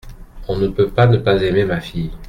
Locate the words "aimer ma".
1.43-1.79